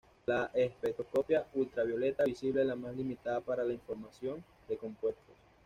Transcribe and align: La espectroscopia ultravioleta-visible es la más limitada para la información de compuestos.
La 0.25 0.49
espectroscopia 0.55 1.45
ultravioleta-visible 1.53 2.61
es 2.61 2.65
la 2.67 2.75
más 2.75 2.95
limitada 2.97 3.39
para 3.39 3.63
la 3.63 3.73
información 3.73 4.43
de 4.67 4.75
compuestos. 4.75 5.35